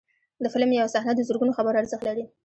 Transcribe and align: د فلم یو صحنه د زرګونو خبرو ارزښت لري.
د 0.43 0.45
فلم 0.53 0.69
یو 0.73 0.87
صحنه 0.93 1.13
د 1.15 1.21
زرګونو 1.27 1.55
خبرو 1.57 1.79
ارزښت 1.81 2.03
لري. 2.05 2.23